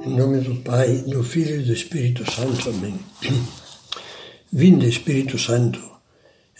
[0.00, 2.70] Em nome do Pai, do Filho e do Espírito Santo.
[2.70, 2.94] Amém.
[4.52, 5.80] Vinde, Espírito Santo,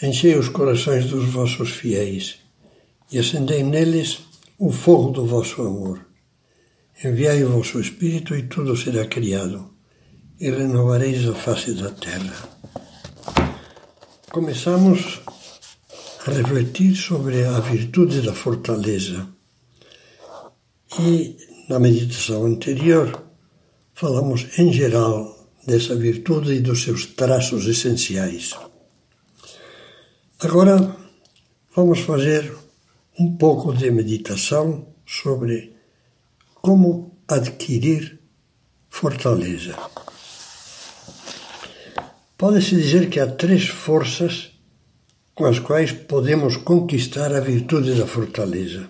[0.03, 2.41] enchei os corações dos vossos fiéis
[3.13, 4.19] e acendei neles
[4.59, 6.05] o fogo do vosso amor.
[7.05, 9.71] Enviai o vosso Espírito e tudo será criado,
[10.41, 12.35] e renovareis a face da terra.
[14.33, 15.21] Começamos
[16.27, 19.29] a refletir sobre a virtude da fortaleza.
[20.99, 21.37] E
[21.69, 23.28] na meditação anterior
[23.99, 28.55] falamos em geral dessa virtude e dos seus traços essenciais.
[30.39, 30.97] Agora
[31.75, 32.55] vamos fazer
[33.19, 35.75] um pouco de meditação sobre
[36.55, 38.21] como adquirir
[38.89, 39.75] fortaleza.
[42.37, 44.53] Pode-se dizer que há três forças
[45.35, 48.89] com as quais podemos conquistar a virtude da fortaleza.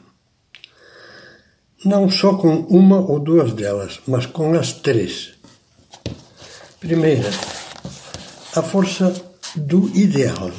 [1.84, 5.34] Não só com uma ou duas delas, mas com as três.
[6.80, 7.30] Primeira,
[8.56, 9.14] a força
[9.54, 10.50] do ideal.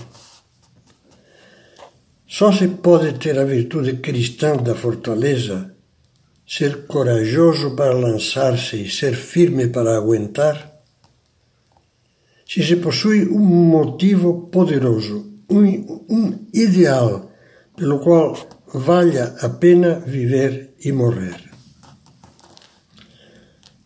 [2.28, 5.76] Só se pode ter a virtude cristã da fortaleza,
[6.48, 10.70] ser corajoso para lançar-se e ser firme para aguentar,
[12.48, 17.32] se se possui um motivo poderoso, um, um ideal
[17.76, 18.36] pelo qual
[18.74, 21.50] valha a pena viver e morrer.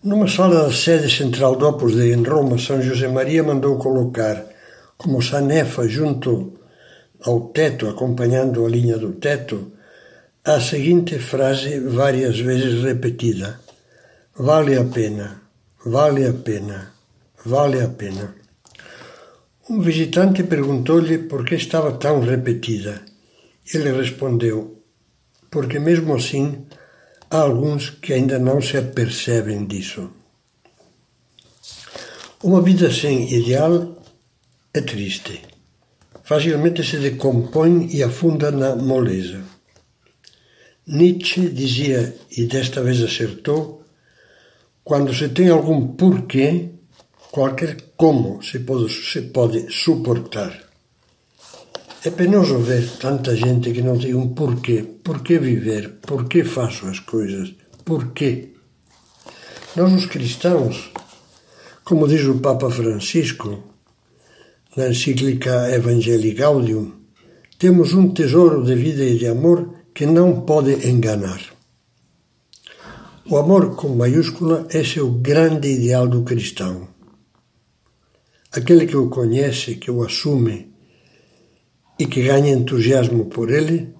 [0.03, 4.45] Numa sala da sede central do Opus Dei em Roma, São José Maria mandou colocar
[4.97, 6.59] como sanefa junto
[7.21, 9.71] ao teto, acompanhando a linha do teto,
[10.43, 13.61] a seguinte frase várias vezes repetida:
[14.37, 15.41] Vale a pena,
[15.85, 16.91] vale a pena,
[17.45, 18.35] vale a pena.
[19.69, 23.01] Um visitante perguntou-lhe por que estava tão repetida.
[23.73, 24.83] Ele respondeu:
[25.49, 26.65] Porque mesmo assim
[27.33, 30.11] há alguns que ainda não se apercebem disso.
[32.43, 33.97] Uma vida sem ideal
[34.71, 35.41] é triste.
[36.23, 39.41] Facilmente se decompõe e afunda na moleza.
[40.85, 43.83] Nietzsche dizia, e desta vez acertou,
[44.83, 46.69] quando se tem algum porquê,
[47.31, 50.62] qualquer como se pode, se pode suportar.
[52.05, 54.83] É penoso ver tanta gente que não tem um porquê.
[55.01, 55.99] Porquê viver?
[56.01, 57.55] Porquê faço as coisas?
[57.85, 58.49] Porquê?
[59.73, 60.91] Nós, os cristãos,
[61.85, 63.63] como diz o Papa Francisco,
[64.75, 66.91] na encíclica Evangelii Gaudium,
[67.57, 71.41] temos um tesouro de vida e de amor que não pode enganar.
[73.29, 76.85] O amor com maiúscula, esse é o grande ideal do cristão.
[78.51, 80.72] Aquele que o conhece, que o assume
[81.97, 83.93] e que ganha entusiasmo por ele,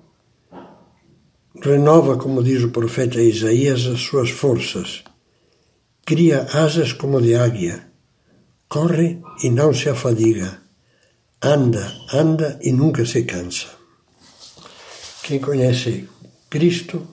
[1.61, 5.03] renova, como diz o profeta Isaías, as suas forças,
[6.05, 7.87] cria asas como de águia,
[8.67, 10.61] corre e não se afadiga,
[11.41, 13.67] anda, anda e nunca se cansa.
[15.23, 16.09] Quem conhece
[16.49, 17.07] Cristo,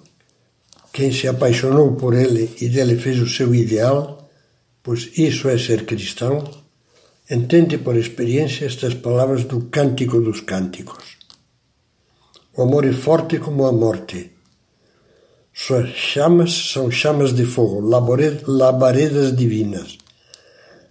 [0.93, 4.29] quem se apaixonou por ele e dele fez o seu ideal,
[4.83, 6.43] pois isso é ser cristão,
[7.31, 11.17] entende por experiência estas palavras do Cântico dos Cânticos.
[12.57, 14.33] O amor é forte como a morte.
[15.55, 19.97] Suas chamas são chamas de fogo, labaredas divinas.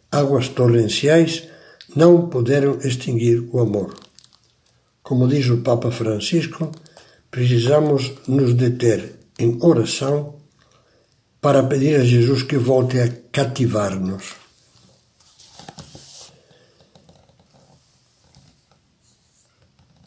[0.10, 1.44] Águas torrenciais
[1.94, 3.94] não puderam extinguir o amor.
[5.04, 6.72] Como diz o Papa Francisco,
[7.30, 10.36] precisamos nos deter em oração
[11.42, 14.49] para pedir a Jesus que volte a cativar-nos.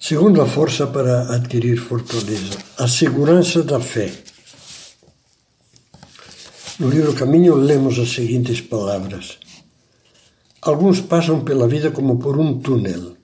[0.05, 4.11] Segunda força para adquirir fortaleza, a segurança da fé.
[6.81, 9.39] No livro Caminho lemos as seguintes palavras:
[10.61, 13.17] Alguns passam pela vida como por um túnel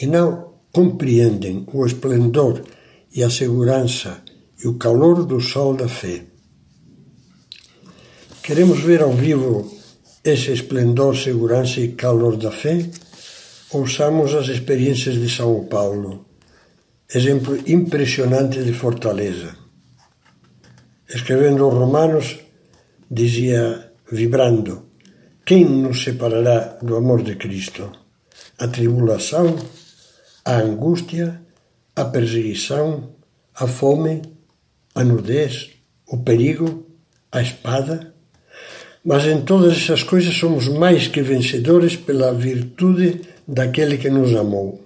[0.00, 2.62] e não compreendem o esplendor
[3.14, 4.22] e a segurança
[4.64, 6.24] e o calor do sol da fé.
[8.42, 9.70] Queremos ver ao vivo
[10.24, 12.88] esse esplendor, segurança e calor da fé?
[13.72, 16.26] Ouçamos as experiências de São Paulo,
[17.14, 19.54] exemplo impressionante de fortaleza.
[21.08, 22.40] Escrevendo aos Romanos,
[23.08, 24.86] dizia, vibrando:
[25.46, 27.92] Quem nos separará do amor de Cristo?
[28.58, 29.56] A tribulação,
[30.44, 31.40] a angústia,
[31.94, 33.14] a perseguição,
[33.54, 34.20] a fome,
[34.96, 35.70] a nudez,
[36.08, 36.88] o perigo,
[37.30, 38.12] a espada?
[39.04, 43.20] Mas em todas essas coisas somos mais que vencedores pela virtude
[43.52, 44.80] daquele que nos amou.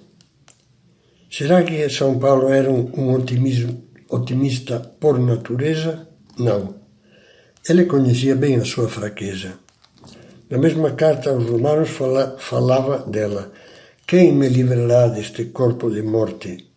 [1.30, 6.08] Será que São Paulo era um, otimismo, otimista por natureza?
[6.38, 6.76] Não.
[7.68, 9.58] Ele conhecia bem a sua fraqueza.
[10.48, 13.52] Na mesma carta aos Romanos fala, falava dela:
[14.06, 16.70] Quem me livrará deste corpo de morte?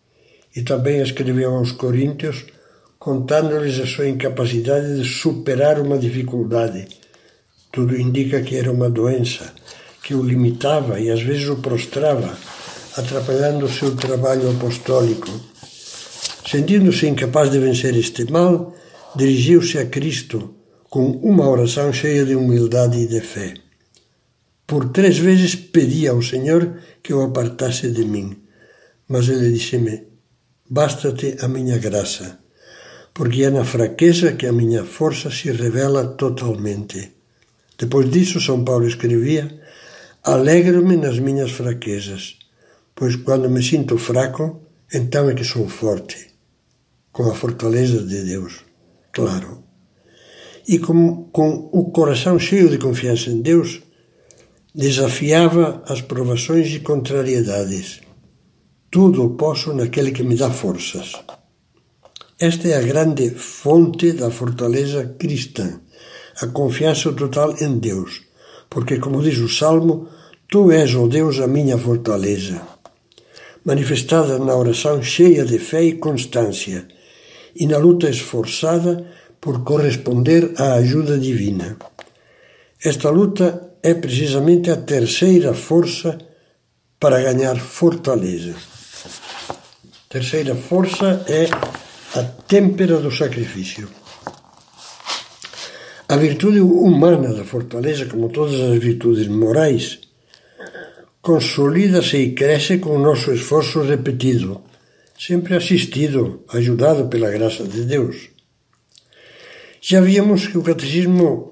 [0.58, 2.48] E também escreveu aos Coríntios,
[3.00, 6.86] contando-lhes a sua incapacidade de superar uma dificuldade.
[7.72, 9.54] Tudo indica que era uma doença
[10.08, 12.34] que o limitava e às vezes o prostrava,
[12.96, 15.30] atrapalhando o seu trabalho apostólico.
[16.50, 18.74] Sentindo-se incapaz de vencer este mal,
[19.18, 20.56] dirigiu-se a Cristo
[20.90, 23.56] com uma oração cheia de humildade e de fé.
[24.66, 28.34] Por três vezes pedi ao Senhor que o apartasse de mim,
[29.10, 30.04] mas ele disse-me:
[30.70, 32.40] Basta-te a minha graça,
[33.14, 37.12] porque é na fraqueza que a minha força se revela totalmente.
[37.78, 39.67] Depois disso, São Paulo escrevia:
[40.28, 42.38] Alegro-me nas minhas fraquezas,
[42.94, 44.60] pois quando me sinto fraco,
[44.94, 46.18] então é que sou forte,
[47.14, 48.66] com a fortaleza de Deus,
[49.14, 49.64] claro.
[50.68, 53.82] E com, com o coração cheio de confiança em Deus,
[54.76, 58.02] desafiava as provações e contrariedades.
[58.92, 61.14] Tudo posso naquele que me dá forças.
[62.38, 65.80] Esta é a grande fonte da fortaleza cristã,
[66.42, 68.27] a confiança total em Deus,
[68.70, 70.08] porque, como diz o Salmo,
[70.50, 72.62] Tu és, ó oh Deus, a minha fortaleza,
[73.66, 76.88] manifestada na oração cheia de fé e constância,
[77.54, 79.06] e na luta esforçada
[79.42, 81.76] por corresponder à ajuda divina.
[82.82, 86.18] Esta luta é precisamente a terceira força
[86.98, 88.56] para ganhar fortaleza.
[90.08, 91.50] Terceira força é
[92.18, 93.90] a têmpera do sacrifício.
[96.10, 100.00] A virtude humana da fortaleza, como todas as virtudes morais,
[101.22, 104.62] consolida-se e cresce com o nosso esforço repetido,
[105.20, 108.30] sempre assistido, ajudado pela graça de Deus.
[109.82, 111.52] Já vimos que o catecismo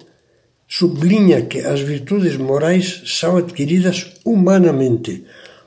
[0.69, 5.25] sublinha que as virtudes morais são adquiridas humanamente,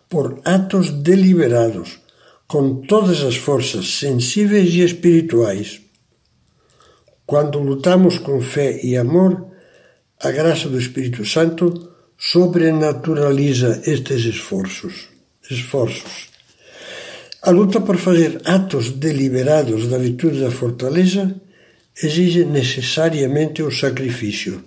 [0.08, 1.98] por atos deliberados,
[2.46, 5.87] com todas as forças sensíveis e espirituais.
[7.28, 9.48] Quando lutamos com fé e amor,
[10.18, 15.10] a graça do Espírito Santo sobrenaturaliza estes esforços.
[15.50, 16.30] esforços.
[17.42, 21.38] A luta por fazer atos deliberados da virtude da fortaleza
[22.02, 24.64] exige necessariamente o sacrifício,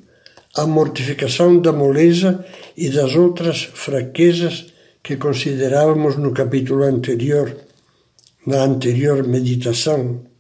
[0.56, 2.46] a mortificação da moleza
[2.78, 4.68] e das outras fraquezas
[5.02, 7.58] que considerávamos no capítulo anterior
[8.46, 10.31] na anterior meditação.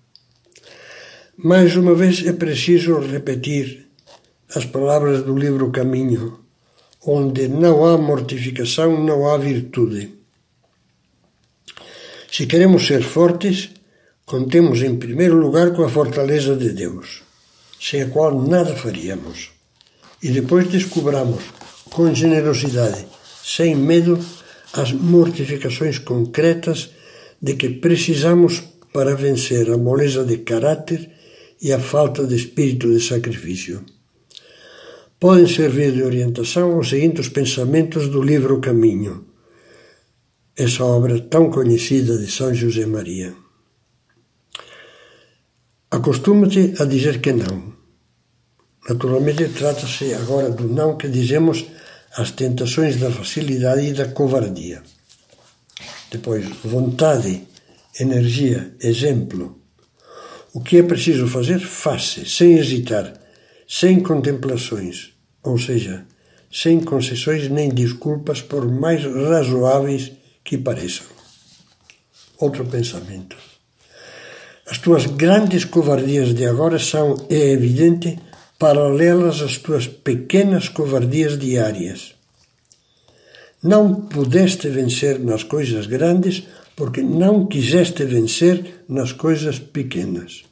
[1.43, 3.87] Mais uma vez é preciso repetir
[4.53, 6.39] as palavras do livro Caminho,
[7.03, 10.13] onde não há mortificação, não há virtude.
[12.31, 13.71] Se queremos ser fortes,
[14.23, 17.23] contemos em primeiro lugar com a fortaleza de Deus,
[17.81, 19.49] sem a qual nada faríamos.
[20.21, 21.41] E depois descobramos,
[21.85, 23.07] com generosidade,
[23.43, 24.23] sem medo,
[24.73, 26.91] as mortificações concretas
[27.41, 28.61] de que precisamos
[28.93, 31.09] para vencer a moleza de caráter
[31.61, 33.85] e a falta de espírito de sacrifício.
[35.19, 39.25] Podem servir de orientação os seguintes pensamentos do livro Caminho,
[40.55, 43.33] essa obra tão conhecida de São José Maria.
[45.91, 47.73] Acostuma-te a dizer que não.
[48.89, 51.65] Naturalmente, trata-se agora do não que dizemos
[52.15, 54.81] às tentações da facilidade e da covardia.
[56.09, 57.47] Depois, vontade,
[57.99, 59.60] energia, exemplo.
[60.53, 63.13] O que é preciso fazer, faça, sem hesitar,
[63.67, 66.05] sem contemplações, ou seja,
[66.51, 70.11] sem concessões nem desculpas, por mais razoáveis
[70.43, 71.07] que pareçam.
[72.37, 73.37] Outro pensamento.
[74.69, 78.19] As tuas grandes covardias de agora são, é evidente,
[78.59, 82.13] paralelas às tuas pequenas covardias diárias.
[83.63, 86.43] Não pudeste vencer nas coisas grandes
[86.75, 90.43] porque não quiseste vencer nas coisas pequenas.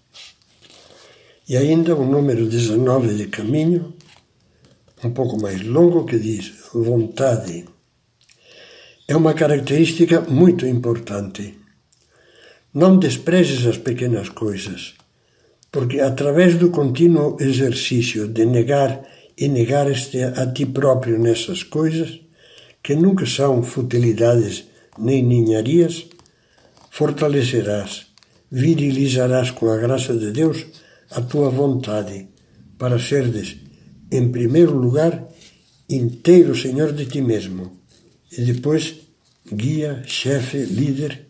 [1.47, 3.93] E ainda o número 19 de caminho,
[5.03, 7.65] um pouco mais longo, que diz vontade.
[9.07, 11.57] É uma característica muito importante.
[12.71, 14.93] Não desprezes as pequenas coisas,
[15.71, 19.01] porque através do contínuo exercício de negar
[19.35, 22.19] e negar-te a ti próprio nessas coisas,
[22.83, 24.65] que nunca são futilidades
[24.97, 26.08] nem ninharias,
[26.99, 28.07] fortalecerás,
[28.51, 30.65] virilizarás com a graça de Deus
[31.11, 32.27] a tua vontade,
[32.77, 33.55] para seres,
[34.11, 35.13] em primeiro lugar,
[35.89, 37.79] inteiro Senhor de ti mesmo,
[38.37, 38.95] e depois
[39.49, 41.25] guia, chefe, líder,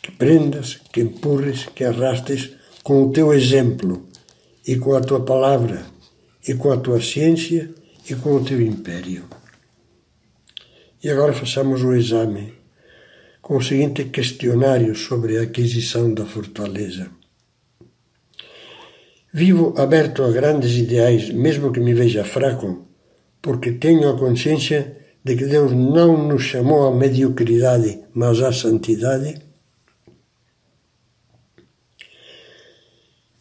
[0.00, 2.52] que prendas, que empurres, que arrastes
[2.82, 4.08] com o teu exemplo
[4.66, 5.84] e com a tua palavra,
[6.48, 7.74] e com a tua ciência,
[8.08, 9.24] e com o teu império.
[11.04, 12.61] E agora façamos o exame
[13.42, 17.10] com o seguinte questionário sobre a aquisição da fortaleza.
[19.34, 22.86] Vivo aberto a grandes ideais, mesmo que me veja fraco,
[23.42, 29.34] porque tenho a consciência de que Deus não nos chamou à mediocridade, mas à santidade?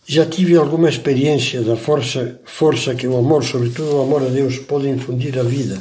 [0.08, 4.58] Já tive alguma experiência da força, força que o amor, sobretudo o amor a Deus,
[4.60, 5.79] pode infundir à vida,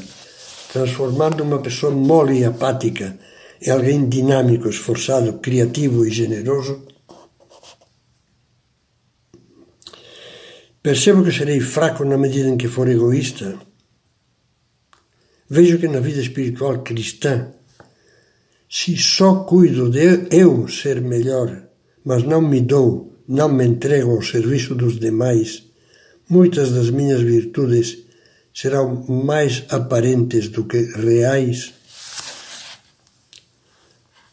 [0.73, 3.19] transformando uma pessoa mole e apática
[3.61, 6.87] em alguém dinâmico, esforçado, criativo e generoso?
[10.83, 13.59] Percebo que serei fraco na medida em que for egoísta,
[15.53, 17.51] Vejo que na vida espiritual cristã,
[18.71, 21.67] se só cuido de eu ser melhor,
[22.05, 25.65] mas não me dou, não me entrego ao serviço dos demais,
[26.29, 27.99] muitas das minhas virtudes
[28.55, 31.75] serão mais aparentes do que reais.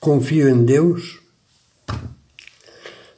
[0.08, 1.20] Confio em Deus.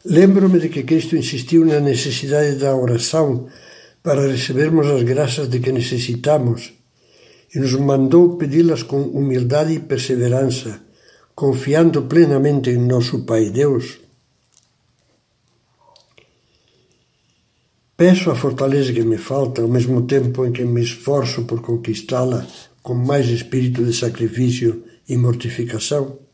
[0.03, 3.47] Lembro-me de que Cristo insistiu na necessidade da oração
[4.01, 6.73] para recebermos as graças de que necessitamos
[7.53, 10.81] e nos mandou pedi-las com humildade e perseverança,
[11.35, 13.99] confiando plenamente em nosso Pai Deus.
[17.95, 22.47] Peço a fortaleza que me falta, ao mesmo tempo em que me esforço por conquistá-la
[22.81, 26.28] com mais espírito de sacrifício e mortificação.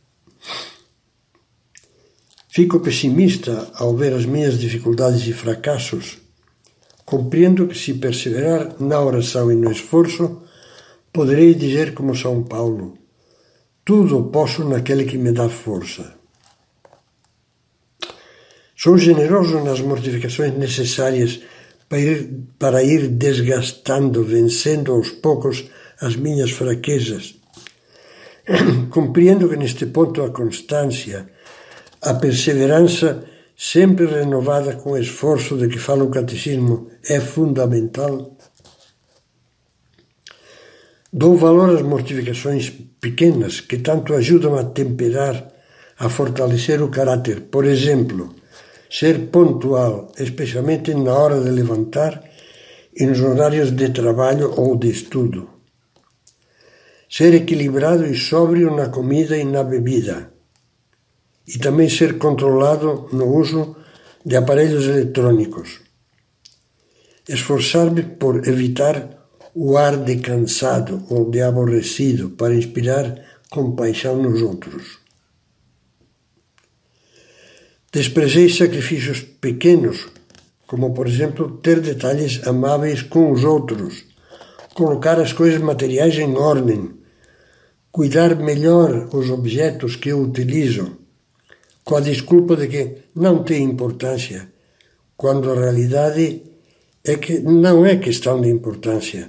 [2.50, 6.18] Fico pessimista ao ver as minhas dificuldades e fracassos.
[7.06, 10.42] Compreendo que, se perseverar na oração e no esforço,
[11.16, 12.98] Poderei dizer como São Paulo:
[13.86, 16.14] tudo posso naquele que me dá força.
[18.76, 21.40] Sou generoso nas mortificações necessárias
[21.88, 25.64] para ir, para ir desgastando, vencendo aos poucos
[26.02, 27.36] as minhas fraquezas.
[28.90, 31.28] Compreendo que neste ponto a constância,
[32.02, 33.24] a perseverança
[33.58, 38.36] sempre renovada com o esforço de que fala o catecismo é fundamental
[41.18, 45.48] Dou valor às mortificações pequenas que tanto ajudam a temperar,
[45.98, 47.44] a fortalecer o caráter.
[47.44, 48.36] Por exemplo,
[48.90, 52.22] ser pontual, especialmente na hora de levantar
[52.94, 55.55] e nos horários de trabalho ou de estudo.
[57.18, 60.34] Ser equilibrado e sóbrio na comida e na bebida.
[61.48, 63.74] E também ser controlado no uso
[64.26, 65.80] de aparelhos eletrônicos.
[67.26, 73.16] Esforçar-me por evitar o ar de cansado ou de aborrecido para inspirar
[73.50, 75.00] compaixão nos outros.
[77.94, 80.06] Desprezei sacrifícios pequenos,
[80.68, 84.04] como por exemplo ter detalhes amáveis com os outros,
[84.74, 87.05] colocar as coisas materiais em ordem,
[87.96, 90.86] cuidar melhor os objetos que eu utilizo,
[91.86, 92.84] com a desculpa de que
[93.16, 94.40] não tem importância,
[95.22, 96.26] quando a realidade
[97.04, 99.24] é que não é questão de importância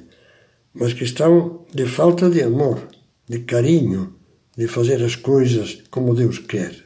[0.78, 2.88] mas questão de falta de amor,
[3.28, 4.14] de carinho,
[4.56, 6.86] de fazer as coisas como Deus quer.